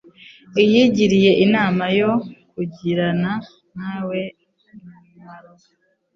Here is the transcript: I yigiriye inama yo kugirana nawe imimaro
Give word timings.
I 0.61 0.63
yigiriye 0.71 1.31
inama 1.45 1.83
yo 1.99 2.11
kugirana 2.53 3.31
nawe 3.77 4.19
imimaro 4.71 5.51